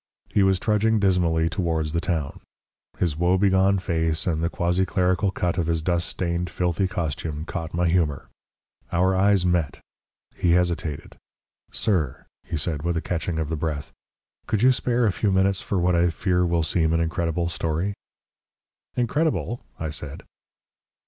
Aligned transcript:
He 0.31 0.41
was 0.41 0.57
trudging 0.59 0.97
dismally 0.97 1.47
towards 1.47 1.93
the 1.93 2.01
town. 2.01 2.39
His 2.97 3.15
woebegone 3.15 3.77
face 3.77 4.25
and 4.25 4.41
the 4.43 4.49
quasi 4.49 4.83
clerical 4.83 5.29
cut 5.29 5.59
of 5.59 5.67
his 5.67 5.83
dust 5.83 6.07
stained, 6.07 6.49
filthy 6.49 6.87
costume 6.87 7.45
caught 7.45 7.75
my 7.75 7.87
humour. 7.87 8.27
Our 8.91 9.15
eyes 9.15 9.45
met. 9.45 9.79
He 10.35 10.53
hesitated. 10.53 11.17
"Sir," 11.71 12.25
he 12.43 12.57
said, 12.57 12.81
with 12.81 12.97
a 12.97 13.01
catching 13.01 13.37
of 13.37 13.49
the 13.49 13.55
breath, 13.55 13.91
"could 14.47 14.63
you 14.63 14.71
spare 14.71 15.05
a 15.05 15.11
few 15.11 15.31
minutes 15.31 15.61
for 15.61 15.77
what 15.77 15.95
I 15.95 16.09
fear 16.09 16.47
will 16.47 16.63
seem 16.63 16.93
an 16.93 16.99
incredible 16.99 17.47
story?" 17.47 17.93
"Incredible!" 18.95 19.63
I 19.79 19.91
said. 19.91 20.23